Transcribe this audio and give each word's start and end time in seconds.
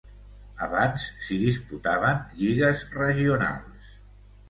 Abans 0.67 1.05
s'hi 1.27 1.37
disputaven 1.45 2.25
lligues 2.43 2.85
regionals. 2.99 3.97